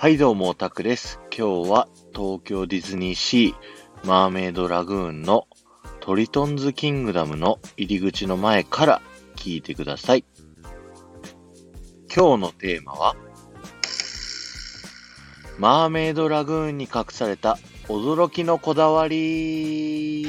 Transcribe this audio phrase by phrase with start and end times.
[0.00, 1.20] はいどうも、タクです。
[1.24, 5.46] 今日は東京ディズニーシーマーメイドラグーンの
[6.00, 9.02] トリトンズキングダムの入り口の前から
[9.36, 10.24] 聞いてください。
[12.16, 13.14] 今日のテーマは、
[15.58, 20.26] マーメイドラグーンに隠された驚きのこだわり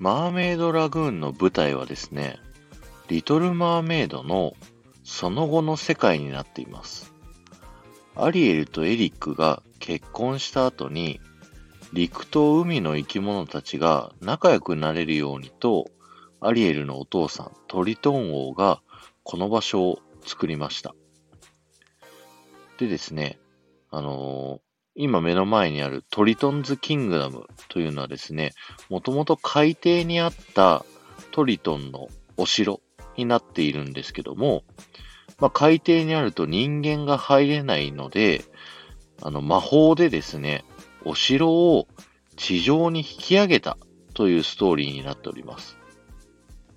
[0.00, 2.40] マーメイドラグーンの舞台はですね、
[3.06, 4.56] リトル・マーメイドの
[5.08, 7.14] その後の世界になっています。
[8.14, 11.18] アリエルとエリックが結婚した後に、
[11.94, 15.90] 陸と海の生き物たちが仲良くなれるようにと、
[16.42, 18.82] アリエルのお父さん、トリトン王が
[19.22, 20.94] この場所を作りました。
[22.76, 23.38] でですね、
[23.90, 24.60] あのー
[25.00, 28.52] 今目の前にあるトリトンズキングダムというのはですね、
[28.90, 30.84] もともと海底にあった
[31.30, 32.80] トリトンのお城
[33.18, 34.62] になっているんですけども、
[35.38, 38.44] まあ、海底にあると人間が入れないので、
[39.20, 40.64] あの魔法でですね、
[41.04, 41.86] お城を
[42.36, 43.76] 地上に引き上げた
[44.14, 45.76] というストーリーになっております。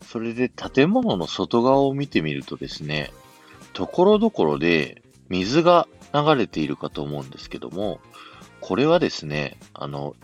[0.02, 3.12] それで建物の外側を見てみるとですね、
[3.74, 8.02] ところどころで水が流れているかと思うんですけども、
[8.60, 10.16] これはですね、あの、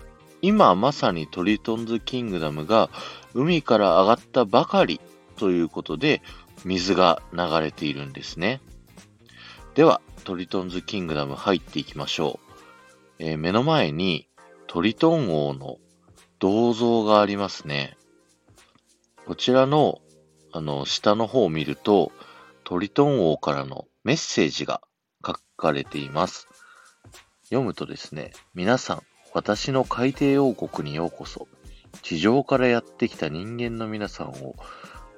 [0.41, 2.89] 今まさにトリトンズキングダムが
[3.33, 4.99] 海から上がったばかり
[5.37, 6.21] ということで、
[6.65, 8.61] 水が流れているんですね。
[9.75, 12.47] では、トリトンズキングダム入っていきましょう。
[13.19, 14.27] えー目の前に
[14.67, 15.77] トリトン王の
[16.39, 17.97] 銅像がありますね。
[19.25, 20.01] こちらの、
[20.51, 22.11] あの、下の方を見ると、
[22.63, 24.81] トリトン王からのメッセージが
[25.25, 26.47] 書かれています。
[27.45, 31.47] 読むとですね、皆さん、私の海底王国にようこそ。
[32.01, 34.55] 地上からやってきた人間の皆さんを、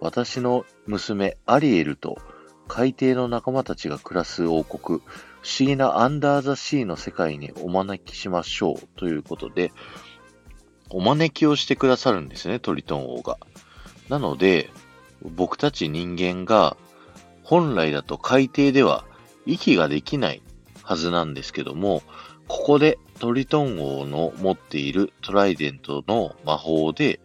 [0.02, 2.18] 私の娘アリエルと
[2.68, 5.00] 海底の仲間たちが暮らす王国、
[5.42, 9.72] 不思議なアンダーザシーの世界にお招きしましょうということで、
[10.92, 13.38] お招きをしてくださるんですね、トリトン王が。
[14.08, 14.70] なので、
[15.24, 16.78] 僕たち人間が
[17.44, 19.04] 本来だと海底では
[19.46, 20.42] 息ができない
[20.84, 22.04] はずなんですけども、
[22.48, 27.20] ここでトリトン王の持っているトライデントの魔法で、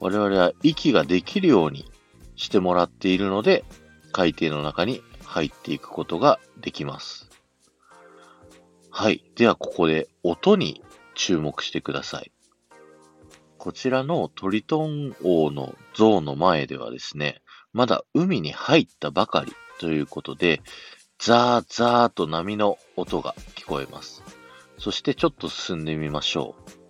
[0.00, 1.90] 我々は息ができるように
[2.36, 3.64] してもらっているので、
[4.12, 7.28] 海底の中に入っていくことができます。
[8.90, 9.24] はい。
[9.34, 10.82] では、ここで音に
[11.14, 12.30] 注目してください。
[13.58, 17.40] こちらのトリトン王の像の前ではですね、
[17.72, 20.62] まだ海に入ったばかりということで、
[21.18, 24.22] ザーザーと波の音が聞こえます。
[24.78, 26.83] そしてちょっと進んでみましょう。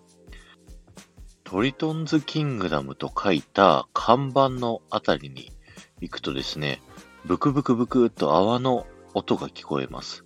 [1.45, 5.53] トリトンズキングダムと書いた看板のあたりに
[6.01, 6.81] 行くとですね、
[7.27, 10.25] ブクブクブクと泡の音が聞こえます。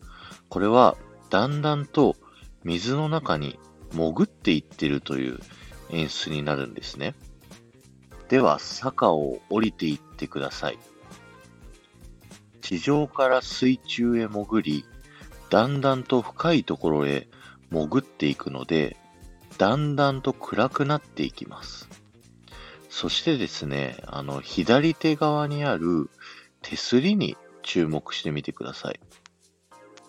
[0.49, 0.97] これは
[1.29, 2.17] だんだんと
[2.63, 3.59] 水の中に
[3.93, 5.41] 潜っていってるという
[5.91, 7.15] 演出になるんですね。
[8.29, 10.79] では坂を降りていってください。
[12.63, 14.85] 地上から水中へ潜り、
[15.51, 17.29] だんだんと深いところへ
[17.71, 18.97] 潜っていくので、
[19.59, 21.89] だんだんと暗くなっていきます。
[22.89, 26.09] そしてですね、あの、左手側にある
[26.63, 29.01] 手すりに注目してみてください。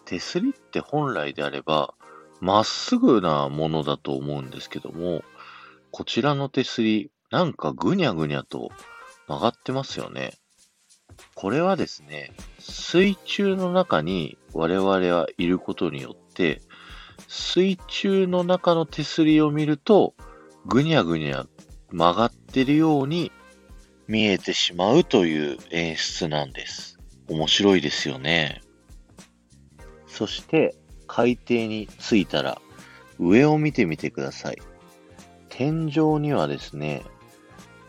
[0.05, 1.93] 手すりって本来であれば、
[2.39, 5.23] まっすぐなものだと思うんですけども、
[5.91, 8.69] こちらの手すり、なんかぐにゃぐにゃと
[9.27, 10.33] 曲がってますよね。
[11.35, 16.61] これはですね、水中の中に我々はいることによって、
[17.31, 20.15] 水中の中の手すりを見ると、
[20.65, 21.45] ぐにゃぐにゃ
[21.91, 23.31] 曲がってるように
[24.07, 26.97] 見えてしまうという演出なんです。
[27.29, 28.61] 面白いですよね。
[30.07, 30.73] そして、
[31.05, 32.59] 海底に着いたら、
[33.19, 34.57] 上を見てみてください。
[35.49, 37.03] 天井にはですね、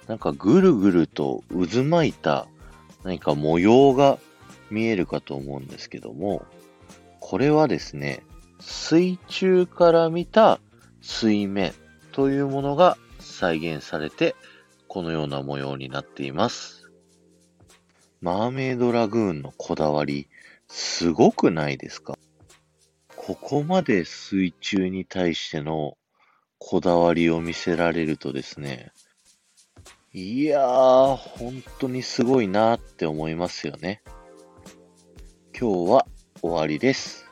[0.06, 2.46] なんかぐるぐると渦巻いた
[3.04, 4.18] 何か模様が
[4.70, 6.44] 見えるかと思うんですけども、
[7.20, 8.22] これはですね、
[8.60, 10.60] 水中から見た
[11.00, 11.72] 水面
[12.12, 14.34] というものが再現されて、
[14.88, 16.90] このような模様になっています。
[18.20, 20.28] マーメイドラグーンのこだわり、
[20.68, 22.18] すごくないですか？
[23.16, 25.96] ここまで水中に対しての
[26.58, 28.92] こだわりを見せられるとですね、
[30.12, 34.02] いやー、本当にすごいなって思いますよね。
[35.58, 36.06] 今日は
[36.42, 37.29] 終わりです。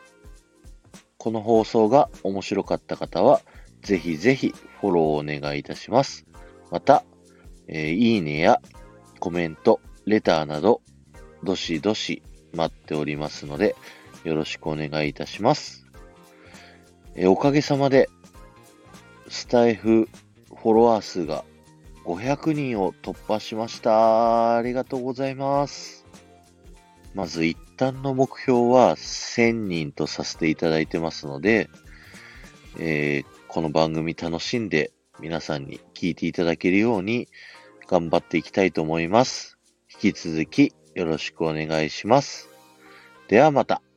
[1.18, 3.40] この放送が面白かった方は、
[3.82, 6.26] ぜひぜひフォローをお願いいたします。
[6.70, 7.04] また、
[7.66, 8.60] えーいいねや
[9.18, 10.80] コメント、レターなど、
[11.42, 12.22] どしどし
[12.54, 13.74] 待っておりますので、
[14.24, 15.86] よろしくお願いいたします。
[17.14, 18.08] えおかげさまで、
[19.28, 20.08] スタイフ
[20.54, 21.44] フォロワー数が
[22.04, 24.56] 500人を突破しました。
[24.56, 26.06] ありがとうございます。
[27.14, 31.70] まず一旦の目標は1000人とさせていただいてますので、
[32.78, 37.28] えー、この番組楽しんで皆さんに聞いていただけるように
[37.86, 39.58] 頑張っていきたいと思います。
[40.02, 42.50] 引き続きよろしくお願いします。
[43.28, 43.87] ではまた。